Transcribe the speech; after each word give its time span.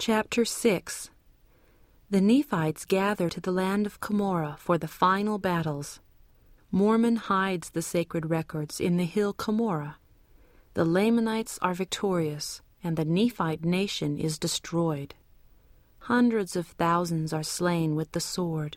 Chapter 0.00 0.44
6 0.44 1.10
The 2.08 2.20
Nephites 2.20 2.84
gather 2.84 3.28
to 3.28 3.40
the 3.40 3.50
land 3.50 3.84
of 3.84 3.98
Cumorah 3.98 4.56
for 4.56 4.78
the 4.78 4.86
final 4.86 5.38
battles. 5.38 5.98
Mormon 6.70 7.16
hides 7.16 7.70
the 7.70 7.82
sacred 7.82 8.30
records 8.30 8.78
in 8.78 8.96
the 8.96 9.04
hill 9.04 9.34
Cumorah. 9.34 9.96
The 10.74 10.84
Lamanites 10.84 11.58
are 11.62 11.74
victorious, 11.74 12.62
and 12.84 12.96
the 12.96 13.04
Nephite 13.04 13.64
nation 13.64 14.18
is 14.18 14.38
destroyed. 14.38 15.16
Hundreds 15.98 16.54
of 16.54 16.68
thousands 16.68 17.32
are 17.32 17.42
slain 17.42 17.96
with 17.96 18.12
the 18.12 18.20
sword. 18.20 18.76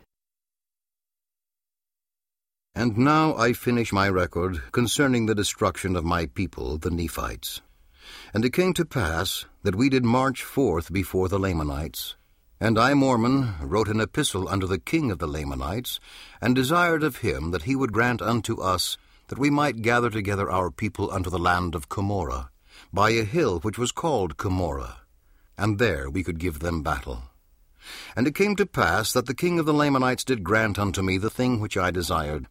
And 2.74 2.98
now 2.98 3.36
I 3.36 3.54
finish 3.54 3.94
my 3.94 4.10
record 4.10 4.64
concerning 4.72 5.28
the 5.28 5.36
destruction 5.36 5.96
of 5.96 6.04
my 6.04 6.26
people, 6.26 6.80
the 6.80 6.90
Nephites. 6.90 7.62
And 8.34 8.44
it 8.46 8.54
came 8.54 8.74
to 8.74 8.86
pass 8.86 9.46
that 9.64 9.76
we 9.76 9.90
did 9.90 10.06
march 10.06 10.44
forth 10.44 10.92
before 10.92 11.30
the 11.30 11.40
Lamanites. 11.40 12.16
And 12.60 12.78
I, 12.78 12.94
Mormon, 12.94 13.56
wrote 13.62 13.88
an 13.88 14.00
epistle 14.00 14.48
unto 14.48 14.68
the 14.68 14.80
king 14.80 15.10
of 15.10 15.20
the 15.20 15.28
Lamanites, 15.28 16.00
and 16.40 16.56
desired 16.56 17.04
of 17.04 17.18
him 17.18 17.52
that 17.52 17.64
he 17.64 17.76
would 17.76 17.92
grant 17.92 18.22
unto 18.22 18.62
us 18.62 18.98
that 19.30 19.40
we 19.40 19.50
might 19.50 19.82
gather 19.82 20.10
together 20.10 20.52
our 20.52 20.70
people 20.70 21.10
unto 21.10 21.30
the 21.30 21.40
land 21.40 21.74
of 21.74 21.90
Cumorah, 21.90 22.50
by 22.94 23.12
a 23.12 23.24
hill 23.24 23.60
which 23.62 23.78
was 23.78 23.92
called 23.92 24.38
Cumorah, 24.38 24.98
and 25.58 25.80
there 25.80 26.10
we 26.10 26.24
could 26.24 26.38
give 26.38 26.60
them 26.60 26.84
battle. 26.84 27.24
And 28.16 28.28
it 28.28 28.36
came 28.36 28.56
to 28.58 28.66
pass 28.66 29.14
that 29.14 29.26
the 29.26 29.34
king 29.34 29.58
of 29.58 29.66
the 29.66 29.74
Lamanites 29.74 30.24
did 30.24 30.44
grant 30.44 30.78
unto 30.78 31.02
me 31.02 31.18
the 31.18 31.30
thing 31.30 31.60
which 31.60 31.78
I 31.78 31.92
desired. 31.92 32.48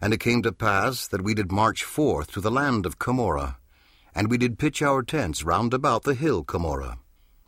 And 0.00 0.12
it 0.12 0.20
came 0.20 0.42
to 0.42 0.52
pass 0.52 1.06
that 1.06 1.22
we 1.22 1.34
did 1.34 1.52
march 1.52 1.84
forth 1.84 2.32
to 2.32 2.40
the 2.40 2.50
land 2.50 2.84
of 2.84 2.98
Cumorah, 2.98 3.56
and 4.16 4.30
we 4.30 4.38
did 4.38 4.58
pitch 4.58 4.80
our 4.80 5.02
tents 5.02 5.44
round 5.44 5.74
about 5.74 6.04
the 6.04 6.14
hill 6.14 6.42
Cumorah. 6.42 6.96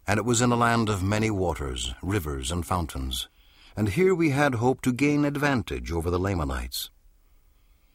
And 0.06 0.18
it 0.18 0.24
was 0.26 0.42
in 0.42 0.52
a 0.52 0.56
land 0.56 0.90
of 0.90 1.02
many 1.02 1.30
waters, 1.30 1.95
rivers, 2.02 2.52
and 2.52 2.66
fountains. 2.66 3.26
And 3.74 3.88
here 3.88 4.15
we 4.15 4.30
had 4.30 4.56
hope 4.56 4.82
to 4.82 4.93
gain 4.93 5.24
advantage 5.24 5.90
over 5.90 6.10
the 6.10 6.18
Lamanites. 6.18 6.90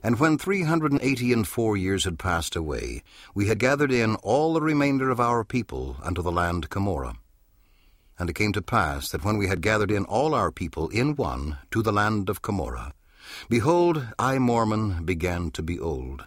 And 0.02 0.20
when 0.20 0.40
three 0.40 0.64
hundred 0.64 0.92
and 0.92 1.02
eighty 1.04 1.32
and 1.32 1.48
four 1.48 1.78
years 1.78 2.06
had 2.06 2.18
passed 2.18 2.56
away, 2.56 3.04
we 3.36 3.48
had 3.48 3.60
gathered 3.60 3.92
in 3.92 4.16
all 4.16 4.54
the 4.54 4.62
remainder 4.62 5.12
of 5.12 5.20
our 5.20 5.44
people 5.44 5.98
unto 6.02 6.24
the 6.24 6.32
land 6.32 6.72
Cumorah. 6.72 7.16
And 8.18 8.28
it 8.28 8.34
came 8.34 8.54
to 8.54 8.62
pass 8.64 9.10
that 9.10 9.24
when 9.24 9.38
we 9.38 9.48
had 9.48 9.62
gathered 9.62 9.92
in 9.92 10.04
all 10.06 10.34
our 10.34 10.52
people 10.52 10.90
in 10.90 11.16
one 11.16 11.60
to 11.70 11.84
the 11.84 11.94
land 11.94 12.28
of 12.28 12.42
Cumorah, 12.42 12.92
behold, 13.50 14.08
I, 14.18 14.40
Mormon, 14.40 15.06
began 15.06 15.52
to 15.52 15.62
be 15.62 15.80
old 15.80 16.26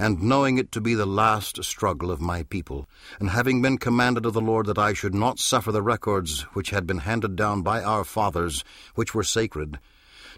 and 0.00 0.22
knowing 0.22 0.56
it 0.56 0.72
to 0.72 0.80
be 0.80 0.94
the 0.94 1.04
last 1.04 1.62
struggle 1.62 2.10
of 2.10 2.22
my 2.22 2.42
people, 2.44 2.88
and 3.18 3.28
having 3.28 3.60
been 3.60 3.76
commanded 3.76 4.24
of 4.24 4.32
the 4.32 4.40
Lord 4.40 4.64
that 4.64 4.78
I 4.78 4.94
should 4.94 5.14
not 5.14 5.38
suffer 5.38 5.70
the 5.70 5.82
records 5.82 6.40
which 6.54 6.70
had 6.70 6.86
been 6.86 7.00
handed 7.00 7.36
down 7.36 7.60
by 7.60 7.82
our 7.82 8.02
fathers, 8.02 8.64
which 8.94 9.14
were 9.14 9.22
sacred, 9.22 9.78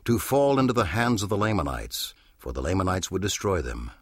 to 0.05 0.19
fall 0.19 0.59
into 0.59 0.73
the 0.73 0.87
hands 0.87 1.23
of 1.23 1.29
the 1.29 1.37
Lamanites, 1.37 2.13
for 2.37 2.53
the 2.53 2.61
Lamanites 2.61 3.09
would 3.13 3.23
destroy 3.23 3.63
them. 3.63 3.93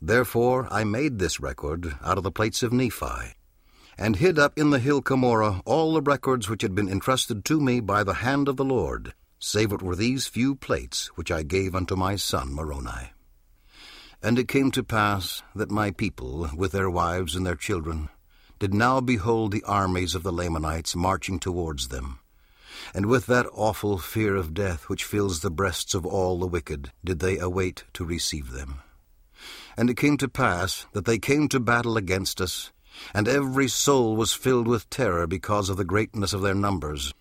Therefore 0.00 0.66
I 0.70 0.84
made 0.84 1.18
this 1.18 1.38
record 1.38 1.98
out 2.02 2.16
of 2.16 2.24
the 2.24 2.32
plates 2.32 2.62
of 2.62 2.72
Nephi, 2.72 3.34
and 3.98 4.16
hid 4.16 4.38
up 4.38 4.58
in 4.58 4.70
the 4.70 4.78
hill 4.78 5.02
Cumorah 5.02 5.60
all 5.66 5.92
the 5.92 6.00
records 6.00 6.48
which 6.48 6.62
had 6.62 6.74
been 6.74 6.88
entrusted 6.88 7.44
to 7.44 7.60
me 7.60 7.80
by 7.80 8.02
the 8.02 8.14
hand 8.24 8.48
of 8.48 8.56
the 8.56 8.64
Lord, 8.64 9.12
save 9.38 9.70
it 9.70 9.82
were 9.82 9.96
these 9.96 10.26
few 10.26 10.54
plates 10.54 11.08
which 11.08 11.30
I 11.30 11.42
gave 11.42 11.74
unto 11.74 11.94
my 11.94 12.16
son 12.16 12.54
Moroni. 12.54 13.12
And 14.22 14.38
it 14.38 14.48
came 14.48 14.70
to 14.72 14.82
pass 14.82 15.42
that 15.54 15.70
my 15.70 15.90
people, 15.90 16.50
with 16.54 16.72
their 16.72 16.90
wives 16.90 17.34
and 17.34 17.46
their 17.46 17.56
children, 17.56 18.10
did 18.58 18.74
now 18.74 19.00
behold 19.00 19.50
the 19.50 19.64
armies 19.64 20.14
of 20.14 20.22
the 20.22 20.32
Lamanites 20.32 20.94
marching 20.94 21.38
towards 21.38 21.88
them. 21.88 22.18
And 22.94 23.06
with 23.06 23.26
that 23.26 23.46
awful 23.52 23.96
fear 23.98 24.36
of 24.36 24.52
death 24.52 24.88
which 24.88 25.04
fills 25.04 25.40
the 25.40 25.50
breasts 25.50 25.94
of 25.94 26.04
all 26.04 26.38
the 26.38 26.46
wicked, 26.46 26.92
did 27.02 27.20
they 27.20 27.38
await 27.38 27.84
to 27.94 28.04
receive 28.04 28.50
them. 28.50 28.80
And 29.76 29.88
it 29.88 29.96
came 29.96 30.18
to 30.18 30.28
pass 30.28 30.86
that 30.92 31.06
they 31.06 31.18
came 31.18 31.48
to 31.48 31.60
battle 31.60 31.96
against 31.96 32.40
us, 32.40 32.72
and 33.14 33.26
every 33.26 33.68
soul 33.68 34.16
was 34.16 34.34
filled 34.34 34.68
with 34.68 34.90
terror 34.90 35.26
because 35.26 35.70
of 35.70 35.78
the 35.78 35.84
greatness 35.84 36.34
of 36.34 36.42
their 36.42 36.54
numbers. 36.54 37.14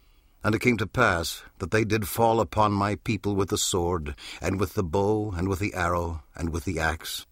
And 0.43 0.55
it 0.55 0.61
came 0.61 0.77
to 0.77 0.87
pass 0.87 1.43
that 1.57 1.71
they 1.71 1.83
did 1.83 2.07
fall 2.07 2.39
upon 2.39 2.71
my 2.71 2.95
people 2.95 3.35
with 3.35 3.49
the 3.49 3.57
sword, 3.57 4.15
and 4.41 4.59
with 4.59 4.73
the 4.73 4.83
bow, 4.83 5.33
and 5.35 5.49
with 5.49 5.59
the 5.59 5.73
arrow, 5.73 6.23
and 6.35 6.49
with 6.51 6.63
the 6.65 6.79
axe, 6.79 7.25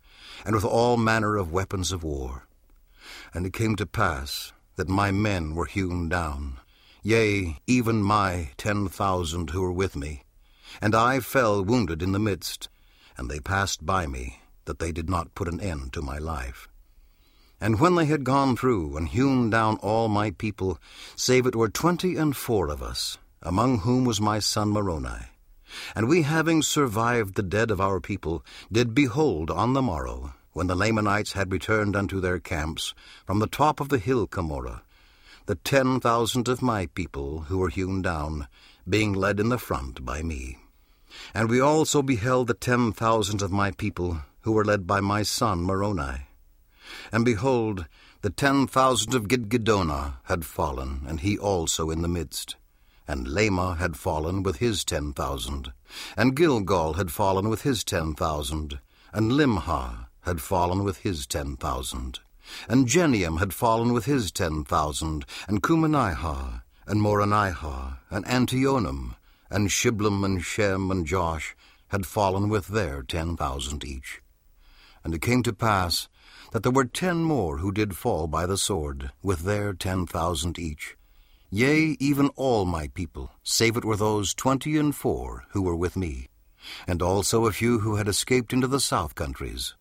and 0.46 0.54
with 0.54 0.66
all 0.66 0.98
manner 0.98 1.38
of 1.38 1.52
weapons 1.52 1.92
of 1.92 2.04
war. 2.04 2.48
And 3.34 3.46
it 3.46 3.54
came 3.54 3.76
to 3.78 3.86
pass 3.86 4.52
that 4.76 4.90
my 4.90 5.12
men 5.12 5.56
were 5.56 5.66
hewn 5.66 6.10
down, 6.10 6.60
yea, 7.02 7.60
even 7.66 8.04
my 8.04 8.50
ten 8.58 8.90
thousand 8.90 9.52
who 9.52 9.62
were 9.62 9.72
with 9.72 9.96
me. 9.96 10.24
And 10.82 10.94
I 10.94 11.22
fell 11.22 11.64
wounded 11.64 12.02
in 12.02 12.12
the 12.12 12.20
midst, 12.20 12.68
and 13.18 13.30
they 13.30 13.40
passed 13.40 13.86
by 13.86 14.06
me, 14.06 14.42
that 14.66 14.80
they 14.80 14.92
did 14.92 15.10
not 15.10 15.34
put 15.34 15.48
an 15.48 15.62
end 15.62 15.94
to 15.94 16.02
my 16.02 16.18
life. 16.18 16.68
And 17.60 17.80
when 17.80 17.96
they 17.96 18.06
had 18.06 18.24
gone 18.24 18.56
through 18.56 18.98
and 18.98 19.08
hewn 19.08 19.50
down 19.50 19.78
all 19.78 20.08
my 20.08 20.32
people, 20.32 20.80
save 21.16 21.48
it 21.48 21.56
were 21.56 21.70
twenty 21.70 22.16
and 22.16 22.36
four 22.36 22.70
of 22.70 22.84
us, 22.84 23.18
among 23.42 23.80
whom 23.80 24.06
was 24.06 24.22
my 24.22 24.38
son 24.40 24.70
Moroni, 24.70 25.26
and 25.96 26.08
we 26.08 26.22
having 26.22 26.62
survived 26.62 27.36
the 27.36 27.44
dead 27.44 27.72
of 27.72 27.82
our 27.82 28.00
people, 28.00 28.46
did 28.72 28.94
behold 28.94 29.50
on 29.50 29.74
the 29.74 29.82
morrow, 29.82 30.34
when 30.54 30.68
the 30.68 30.76
Lamanites 30.76 31.34
had 31.34 31.52
returned 31.52 31.96
unto 31.96 32.20
their 32.20 32.40
camps, 32.40 32.94
from 33.26 33.40
the 33.40 33.48
top 33.48 33.80
of 33.80 33.90
the 33.90 33.98
hill 33.98 34.28
Cumorah, 34.28 34.82
the 35.48 35.56
ten 35.56 36.00
thousand 36.00 36.48
of 36.48 36.62
my 36.62 36.86
people 36.88 37.42
who 37.48 37.58
were 37.58 37.70
hewn 37.70 38.02
down, 38.02 38.48
being 38.88 39.14
led 39.14 39.40
in 39.40 39.50
the 39.50 39.58
front 39.58 40.06
by 40.06 40.22
me. 40.22 40.58
And 41.34 41.50
we 41.50 41.60
also 41.60 42.02
beheld 42.02 42.48
the 42.48 42.54
ten 42.54 42.92
thousand 42.92 43.42
of 43.42 43.52
my 43.52 43.72
people 43.72 44.22
who 44.42 44.52
were 44.52 44.66
led 44.66 44.86
by 44.86 45.00
my 45.00 45.24
son 45.24 45.64
Moroni. 45.64 46.28
And 47.12 47.26
behold, 47.26 47.86
the 48.22 48.30
ten 48.30 48.68
thousand 48.68 49.14
of 49.14 49.28
Gidgiddonah 49.28 50.16
had 50.24 50.46
fallen, 50.46 51.02
and 51.08 51.20
he 51.20 51.38
also 51.38 51.90
in 51.90 52.02
the 52.02 52.08
midst. 52.08 52.56
And 53.08 53.28
Lamah 53.28 53.78
had 53.78 53.96
fallen 53.96 54.44
with 54.44 54.58
his 54.58 54.84
ten 54.84 55.14
thousand, 55.14 55.72
and 56.18 56.36
Gilgal 56.36 56.94
had 56.94 57.12
fallen 57.12 57.48
with 57.48 57.62
his 57.62 57.84
ten 57.84 58.16
thousand, 58.16 58.80
and 59.14 59.32
Limhah 59.32 60.08
had 60.22 60.42
fallen 60.42 60.84
with 60.84 60.98
his 60.98 61.26
ten 61.26 61.56
thousand, 61.56 62.20
and 62.68 62.88
Jeneum 62.88 63.40
had 63.40 63.54
fallen 63.54 63.94
with 63.94 64.06
his 64.06 64.32
ten 64.32 64.64
thousand, 64.64 65.26
and 65.48 65.64
Cumenihah, 65.64 66.64
and 66.86 67.02
Moronihah, 67.02 68.00
and 68.10 68.26
Antionum, 68.26 69.16
and 69.50 69.70
Shiblom, 69.70 70.26
and 70.26 70.44
Shem, 70.44 70.92
and 70.92 71.06
Josh 71.06 71.56
had 71.90 72.06
fallen 72.06 72.50
with 72.50 72.68
their 72.68 73.04
ten 73.04 73.38
thousand 73.38 73.86
each. 73.86 74.22
And 75.04 75.14
it 75.14 75.22
came 75.22 75.44
to 75.44 75.54
pass 75.54 76.10
that 76.52 76.64
there 76.64 76.72
were 76.72 76.86
ten 76.86 77.24
more 77.24 77.58
who 77.58 77.72
did 77.72 77.98
fall 77.98 78.28
by 78.28 78.46
the 78.46 78.58
sword, 78.58 79.12
with 79.22 79.42
their 79.42 79.74
ten 79.74 80.06
thousand 80.06 80.58
each. 80.58 80.96
Yea, 81.50 81.96
even 82.00 82.30
all 82.36 82.66
my 82.66 82.88
people, 82.90 83.32
save 83.44 83.78
it 83.78 83.86
were 83.86 83.96
those 83.96 84.34
twenty 84.34 84.78
and 84.78 84.96
four 84.96 85.46
who 85.52 85.62
were 85.62 85.76
with 85.76 85.96
me, 85.96 86.28
and 86.86 87.02
also 87.02 87.46
a 87.46 87.52
few 87.52 87.80
who 87.80 87.96
had 87.96 88.08
escaped 88.08 88.54
into 88.54 88.68
the 88.68 88.80
south 88.80 89.16
countries, 89.16 89.76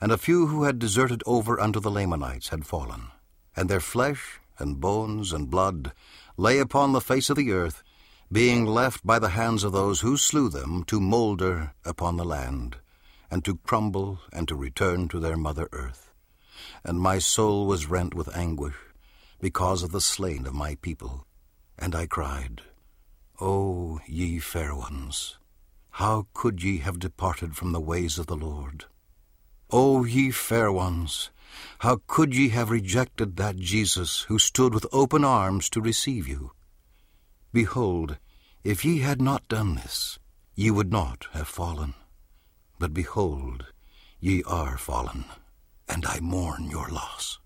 and 0.00 0.10
a 0.10 0.18
few 0.18 0.46
who 0.48 0.64
had 0.64 0.78
deserted 0.78 1.22
over 1.26 1.60
unto 1.60 1.80
the 1.80 1.90
Lamanites 1.90 2.48
had 2.48 2.66
fallen, 2.66 3.08
and 3.56 3.68
their 3.68 3.80
flesh 3.80 4.40
and 4.58 4.80
bones 4.80 5.32
and 5.32 5.50
blood 5.50 5.92
lay 6.36 6.58
upon 6.58 6.92
the 6.92 7.00
face 7.00 7.30
of 7.30 7.36
the 7.36 7.52
earth, 7.52 7.82
being 8.30 8.64
left 8.64 9.06
by 9.06 9.18
the 9.18 9.30
hands 9.30 9.62
of 9.64 9.72
those 9.72 10.00
who 10.00 10.16
slew 10.16 10.48
them 10.48 10.82
to 10.84 11.00
moulder 11.00 11.72
upon 11.84 12.16
the 12.16 12.24
land, 12.24 12.76
and 13.30 13.44
to 13.44 13.56
crumble 13.58 14.20
and 14.32 14.48
to 14.48 14.54
return 14.54 15.08
to 15.08 15.20
their 15.20 15.36
mother 15.36 15.68
earth 15.72 16.11
and 16.84 17.00
my 17.00 17.18
soul 17.18 17.66
was 17.66 17.86
rent 17.86 18.14
with 18.14 18.34
anguish 18.36 18.74
because 19.40 19.82
of 19.82 19.90
the 19.90 20.00
slain 20.00 20.46
of 20.46 20.54
my 20.54 20.76
people. 20.76 21.26
And 21.78 21.94
I 21.94 22.06
cried, 22.06 22.62
O 23.40 23.98
ye 24.06 24.38
fair 24.38 24.74
ones, 24.74 25.38
how 25.96 26.28
could 26.32 26.62
ye 26.62 26.78
have 26.78 26.98
departed 27.00 27.56
from 27.56 27.72
the 27.72 27.80
ways 27.80 28.18
of 28.18 28.26
the 28.26 28.36
Lord? 28.36 28.84
O 29.70 30.04
ye 30.04 30.30
fair 30.30 30.70
ones, 30.70 31.30
how 31.80 32.00
could 32.06 32.34
ye 32.34 32.50
have 32.50 32.70
rejected 32.70 33.36
that 33.36 33.56
Jesus 33.56 34.22
who 34.22 34.38
stood 34.38 34.72
with 34.72 34.86
open 34.92 35.24
arms 35.24 35.68
to 35.70 35.80
receive 35.80 36.28
you? 36.28 36.52
Behold, 37.52 38.18
if 38.62 38.84
ye 38.84 39.00
had 39.00 39.20
not 39.20 39.48
done 39.48 39.74
this, 39.74 40.18
ye 40.54 40.70
would 40.70 40.92
not 40.92 41.26
have 41.32 41.48
fallen. 41.48 41.94
But 42.78 42.94
behold, 42.94 43.66
ye 44.20 44.42
are 44.44 44.78
fallen 44.78 45.24
and 45.88 46.06
I 46.06 46.20
mourn 46.20 46.68
your 46.70 46.88
loss. 46.88 47.38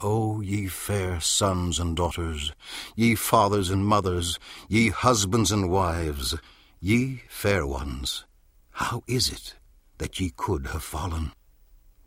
O 0.00 0.40
ye 0.40 0.66
fair 0.66 1.20
sons 1.20 1.78
and 1.78 1.96
daughters, 1.96 2.52
ye 2.96 3.14
fathers 3.14 3.70
and 3.70 3.86
mothers, 3.86 4.38
ye 4.68 4.88
husbands 4.88 5.52
and 5.52 5.70
wives, 5.70 6.34
ye 6.80 7.22
fair 7.28 7.64
ones, 7.64 8.24
how 8.72 9.04
is 9.06 9.30
it 9.30 9.54
that 9.98 10.18
ye 10.18 10.32
could 10.36 10.66
have 10.68 10.82
fallen? 10.82 11.32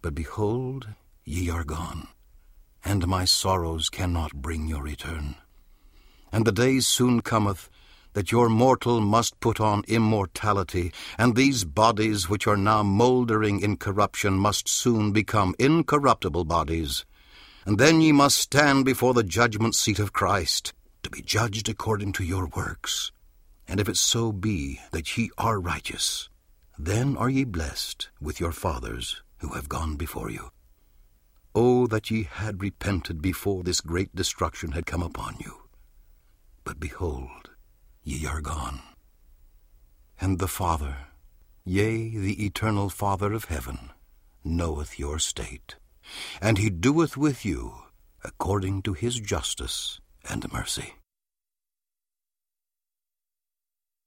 But 0.01 0.13
behold, 0.13 0.89
ye 1.23 1.49
are 1.49 1.63
gone, 1.63 2.09
and 2.83 3.07
my 3.07 3.23
sorrows 3.23 3.89
cannot 3.89 4.33
bring 4.33 4.67
your 4.67 4.83
return. 4.83 5.35
And 6.31 6.43
the 6.43 6.51
day 6.51 6.81
soon 6.81 7.21
cometh 7.21 7.69
that 8.15 8.31
your 8.31 8.47
mortal 8.47 9.01
must 9.01 9.37
put 9.41 9.59
on 9.59 9.83
immortality, 9.89 10.91
and 11.17 11.35
these 11.35 11.65
bodies 11.65 12.29
which 12.29 12.47
are 12.47 12.55
now 12.55 12.81
mouldering 12.81 13.59
in 13.59 13.75
corruption 13.75 14.33
must 14.33 14.69
soon 14.69 15.11
become 15.11 15.53
incorruptible 15.59 16.45
bodies. 16.45 17.05
And 17.65 17.77
then 17.77 17.99
ye 17.99 18.13
must 18.13 18.37
stand 18.37 18.85
before 18.85 19.13
the 19.13 19.23
judgment 19.23 19.75
seat 19.75 19.99
of 19.99 20.13
Christ, 20.13 20.71
to 21.03 21.09
be 21.09 21.21
judged 21.21 21.67
according 21.67 22.13
to 22.13 22.23
your 22.23 22.47
works. 22.55 23.11
And 23.67 23.81
if 23.81 23.89
it 23.89 23.97
so 23.97 24.31
be 24.31 24.79
that 24.91 25.17
ye 25.17 25.29
are 25.37 25.59
righteous, 25.59 26.29
then 26.79 27.17
are 27.17 27.29
ye 27.29 27.43
blessed 27.43 28.07
with 28.21 28.39
your 28.39 28.53
fathers 28.53 29.21
who 29.39 29.49
have 29.49 29.67
gone 29.67 29.97
before 29.97 30.29
you. 30.29 30.51
Oh, 31.53 31.85
that 31.87 32.09
ye 32.09 32.29
had 32.31 32.61
repented 32.61 33.21
before 33.21 33.61
this 33.63 33.81
great 33.81 34.15
destruction 34.15 34.71
had 34.71 34.85
come 34.85 35.03
upon 35.03 35.35
you. 35.39 35.53
But 36.63 36.79
behold, 36.79 37.49
ye 38.05 38.25
are 38.27 38.39
gone. 38.39 38.79
And 40.21 40.37
the 40.39 40.47
Father, 40.47 40.95
yea, 41.65 42.09
the 42.09 42.45
eternal 42.45 42.89
Father 42.89 43.33
of 43.33 43.45
heaven, 43.45 43.91
knoweth 44.43 44.99
your 44.99 45.17
state, 45.17 45.75
and 46.39 46.59
he 46.59 46.69
doeth 46.69 47.17
with 47.17 47.43
you 47.43 47.73
according 48.23 48.83
to 48.83 48.93
his 48.93 49.19
justice 49.19 49.99
and 50.29 50.51
mercy. 50.53 50.93